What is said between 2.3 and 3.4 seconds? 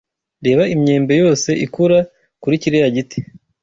kuri kiriya giti.